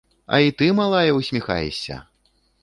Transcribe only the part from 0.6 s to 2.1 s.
ты, малая, усміхаешся!